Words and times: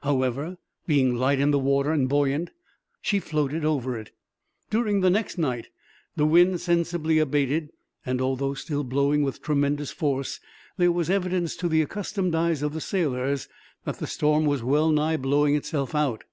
However, 0.00 0.56
being 0.86 1.16
light 1.16 1.38
in 1.38 1.50
the 1.50 1.58
water, 1.58 1.92
and 1.92 2.08
buoyant, 2.08 2.50
she 3.02 3.18
floated 3.20 3.62
over 3.62 3.98
it. 3.98 4.10
During 4.70 5.02
the 5.02 5.10
next 5.10 5.36
night 5.36 5.68
the 6.16 6.24
wind 6.24 6.62
sensibly 6.62 7.18
abated, 7.18 7.68
and 8.06 8.18
although 8.18 8.54
still 8.54 8.84
blowing 8.84 9.22
with 9.22 9.42
tremendous 9.42 9.90
force, 9.90 10.40
there 10.78 10.92
was 10.92 11.10
evidence, 11.10 11.56
to 11.56 11.68
the 11.68 11.82
accustomed 11.82 12.34
eyes 12.34 12.62
of 12.62 12.72
the 12.72 12.80
sailors, 12.80 13.50
that 13.84 13.98
the 13.98 14.06
storm 14.06 14.46
was 14.46 14.62
well 14.62 14.90
nigh 14.90 15.18
blowing 15.18 15.54
itself 15.54 15.94
out. 15.94 16.24